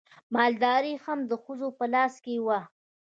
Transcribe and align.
مالداري 0.35 0.93
هم 1.03 1.19
د 1.29 1.31
ښځو 1.43 1.69
په 1.77 1.85
لاس 1.93 2.13
کې 2.23 2.35
وه. 2.45 2.59